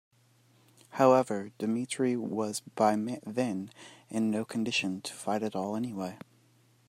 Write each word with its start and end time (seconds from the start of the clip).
However, 0.93 1.51
Dmitri 1.59 2.17
was 2.17 2.59
by 2.61 2.95
then 3.23 3.69
in 4.09 4.31
no 4.31 4.43
condition 4.43 4.99
to 5.01 5.13
fight 5.13 5.43
at 5.43 5.55
all 5.55 5.75
anyway. 5.75 6.17